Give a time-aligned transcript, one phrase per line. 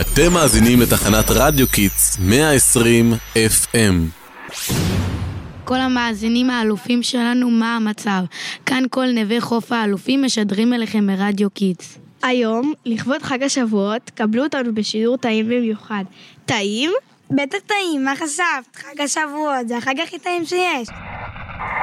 [0.00, 3.94] אתם מאזינים לתחנת רדיו Kids 120 FM.
[5.64, 8.24] כל המאזינים האלופים שלנו, מה המצב?
[8.66, 11.98] כאן כל נווה חוף האלופים משדרים אליכם ברדיו Kids.
[12.22, 16.04] היום, לכבוד חג השבועות, קבלו אותנו בשידור טעים במיוחד.
[16.44, 16.90] טעים?
[17.30, 18.76] בטח טעים, מה חשבת?
[18.76, 20.88] חג השבועות, זה החג הכי טעים שיש.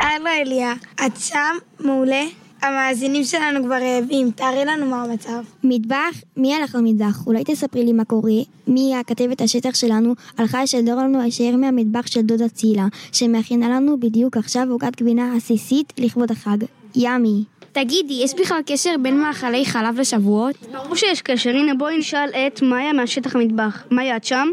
[0.01, 0.73] הלו אליה,
[1.05, 1.57] את שם?
[1.79, 2.23] מעולה.
[2.61, 5.43] המאזינים שלנו כבר רעבים, תארי לנו מה המצב.
[5.63, 6.21] מטבח?
[6.37, 7.27] מי הלך למטבח?
[7.27, 8.41] אולי תספרי לי מה קורה?
[8.67, 14.37] מי הכתבת השטח שלנו הלכה לשדר לנו הישאר מהמטבח של דודה צילה, שמכינה לנו בדיוק
[14.37, 16.57] עכשיו עוגת גבינה עסיסית לכבוד החג.
[16.95, 17.43] ימי.
[17.71, 20.55] תגידי, יש בכלל קשר בין מאכלי חלב לשבועות?
[20.71, 23.83] ברור שיש קשר, הנה בואי נשאל את מאיה מהשטח המטבח.
[23.91, 24.47] מאיה, את שם?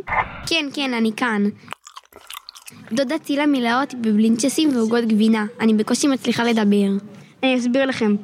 [0.46, 1.44] כן, כן, אני כאן.
[2.92, 5.46] דודה צילה מילאה אותי בבלינצ'סים ועוגות גבינה.
[5.60, 7.17] אני בקושי מצליחה לדבר.
[7.42, 8.16] אני אסביר לכם.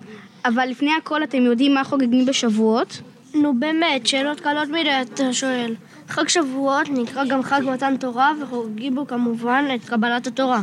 [0.45, 3.00] אבל לפני הכל אתם יודעים מה חוגגים בשבועות?
[3.34, 5.74] נו באמת, שאלות קלות מדי אתה שואל.
[6.09, 10.60] חג שבועות נקרא גם חג מתן תורה וחוגגים בו כמובן את קבלת התורה.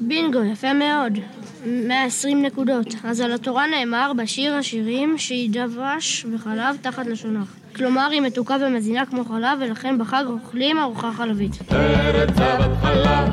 [0.00, 1.18] בינגו, יפה מאוד.
[1.66, 2.86] 120 נקודות.
[3.04, 7.48] אז על התורה נאמר בשיר השירים שהיא דבש וחלב תחת לשונך.
[7.76, 11.52] כלומר, היא מתוקה ומזינה כמו חלב, ולכן בחג אוכלים ארוחה חלבית.
[11.72, 13.28] ארץ זבת חלב,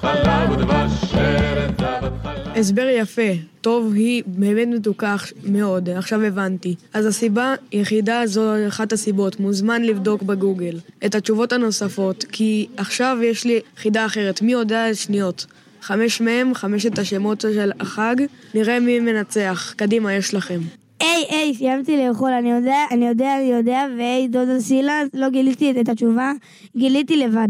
[0.00, 0.35] חלב
[2.56, 3.32] הסבר יפה.
[3.60, 6.74] טוב, היא באמת מתוקה מאוד, עכשיו הבנתי.
[6.94, 13.44] אז הסיבה היחידה זו אחת הסיבות, מוזמן לבדוק בגוגל את התשובות הנוספות, כי עכשיו יש
[13.44, 15.46] לי חידה אחרת, מי יודע שניות?
[15.80, 18.16] חמש מהם, חמשת השמות של החג,
[18.54, 19.74] נראה מי מנצח.
[19.76, 20.60] קדימה, יש לכם.
[21.00, 25.80] היי, היי, סיימתי לאכול, אני יודע, אני יודע, אני יודע, והי, דודה סילה, לא גיליתי
[25.80, 26.32] את התשובה,
[26.76, 27.48] גיליתי לבד.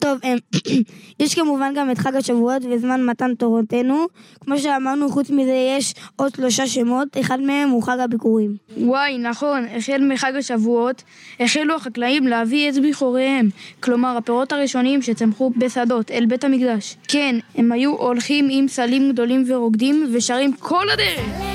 [0.00, 0.36] טוב, אמ,
[1.20, 4.06] יש כמובן גם את חג השבועות וזמן מתן תורותינו.
[4.40, 8.56] כמו שאמרנו, חוץ מזה יש עוד שלושה שמות, אחד מהם הוא חג הביקורים.
[8.76, 11.02] וואי, נכון, החל מחג השבועות,
[11.40, 13.48] החלו החקלאים להביא את בכוריהם,
[13.80, 16.96] כלומר הפירות הראשונים שצמחו בשדות אל בית המקדש.
[17.08, 21.49] כן, הם היו הולכים עם סלים גדולים ורוקדים ושרים כל הדרך!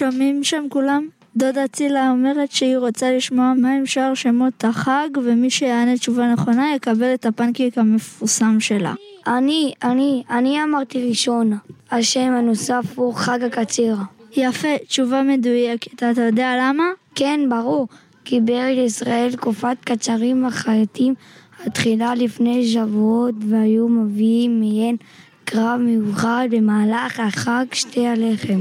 [0.00, 1.08] שומעים שם כולם?
[1.36, 7.14] דודה צילה אומרת שהיא רוצה לשמוע מהם שאר שמות החג ומי שיענה תשובה נכונה יקבל
[7.14, 8.94] את הפנקיק המפורסם שלה.
[9.26, 11.58] אני, אני, אני אמרתי ראשון.
[11.90, 13.96] השם הנוסף הוא חג הקציר.
[14.36, 15.94] יפה, תשובה מדויקת.
[15.94, 16.84] אתה יודע למה?
[17.14, 17.88] כן, ברור.
[18.24, 21.14] כי בארץ ישראל תקופת קצרים החייטים
[21.66, 24.96] התחילה לפני שבועות והיו מביאים מהן
[25.44, 28.60] קרב מיוחד במהלך החג שתי הלחם.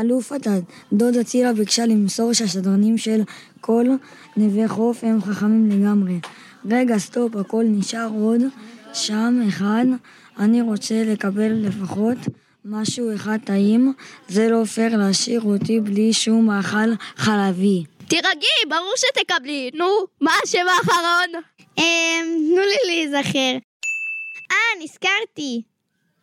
[0.00, 0.60] אלוף התד,
[0.92, 3.20] דודה צילה ביקשה למסור שהשדרנים של
[3.60, 3.86] כל
[4.36, 6.20] נווה חוף הם חכמים לגמרי.
[6.70, 8.40] רגע, סטופ, הכל נשאר עוד
[8.92, 9.84] שם אחד.
[10.38, 12.18] אני רוצה לקבל לפחות
[12.64, 13.92] משהו אחד טעים.
[14.28, 17.84] זה לא פייר להשאיר אותי בלי שום מאכל חלבי.
[18.08, 19.70] תירגעי, ברור שתקבלי.
[19.74, 19.86] נו,
[20.20, 21.42] מה השם האחרון?
[21.78, 23.58] אמ, תנו לי להיזכר.
[24.50, 25.73] אה, נזכרתי.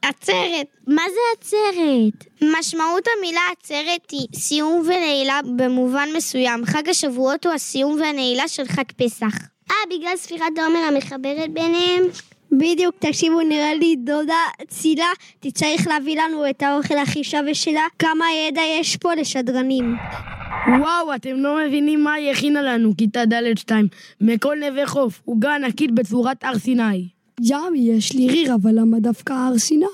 [0.01, 0.67] עצרת.
[0.87, 2.25] מה זה עצרת?
[2.59, 6.65] משמעות המילה עצרת היא סיום ונעילה במובן מסוים.
[6.65, 9.37] חג השבועות הוא הסיום והנעילה של חג פסח.
[9.71, 12.03] אה, בגלל ספירת העומר המחברת ביניהם?
[12.51, 15.07] בדיוק, תקשיבו, נראה לי דודה צילה
[15.39, 17.85] תצטרך להביא לנו את האוכל הכי שווה שלה.
[17.99, 19.95] כמה ידע יש פה לשדרנים.
[20.79, 23.71] וואו, אתם לא מבינים מה היא הכינה לנו, כיתה ד'2.
[24.21, 27.20] מכל נווה חוף, עוגה ענקית בצורת הר סיני.
[27.43, 29.85] ימי, יש לי ריר, אבל למה דווקא הר סיני?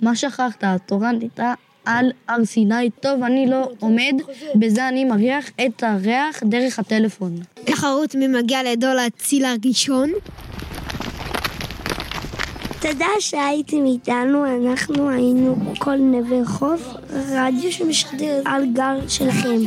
[0.00, 0.64] מה שכחת?
[0.64, 2.90] התורה נהייתה על הר סיני.
[3.00, 4.14] טוב, אני לא עומד,
[4.54, 7.36] בזה אני מריח את הריח דרך הטלפון.
[7.64, 10.10] תחרות מי מגיע לדול הציל הראשון?
[12.80, 19.58] תודה שהייתם איתנו, אנחנו היינו כל נווה חוף, רדיו שמשדר על גל שלכם.